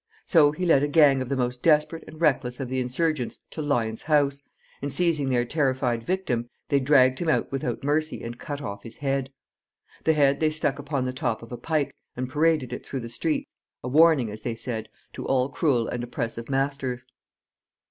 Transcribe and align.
So 0.25 0.51
he 0.51 0.65
led 0.65 0.81
a 0.81 0.87
gang 0.87 1.21
of 1.21 1.29
the 1.29 1.35
most 1.37 1.61
desperate 1.61 2.03
and 2.07 2.19
reckless 2.19 2.59
of 2.59 2.69
the 2.69 2.79
insurgents 2.79 3.37
to 3.51 3.61
Lyon's 3.61 4.01
house, 4.01 4.41
and, 4.81 4.91
seizing 4.91 5.29
their 5.29 5.45
terrified 5.45 6.01
victim, 6.01 6.49
they 6.69 6.79
dragged 6.79 7.19
him 7.19 7.29
out 7.29 7.51
without 7.51 7.83
mercy, 7.83 8.23
and 8.23 8.39
cut 8.39 8.61
off 8.63 8.81
his 8.81 8.97
head. 8.97 9.31
The 10.05 10.13
head 10.13 10.39
they 10.39 10.49
stuck 10.49 10.79
upon 10.79 11.03
the 11.03 11.13
top 11.13 11.43
of 11.43 11.51
a 11.51 11.55
pike, 11.57 11.93
and 12.17 12.27
paraded 12.27 12.73
it 12.73 12.83
through 12.83 13.01
the 13.01 13.09
streets, 13.09 13.45
a 13.83 13.89
warning, 13.89 14.31
as 14.31 14.41
they 14.41 14.55
said, 14.55 14.89
to 15.13 15.27
all 15.27 15.49
cruel 15.49 15.87
and 15.87 16.03
oppressive 16.03 16.49
masters. 16.49 17.05